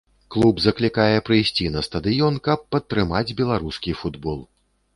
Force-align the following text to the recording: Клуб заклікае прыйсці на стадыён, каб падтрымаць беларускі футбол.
Клуб 0.35 0.61
заклікае 0.63 1.17
прыйсці 1.27 1.69
на 1.75 1.83
стадыён, 1.89 2.41
каб 2.49 2.65
падтрымаць 2.77 3.35
беларускі 3.43 3.97
футбол. 4.03 4.45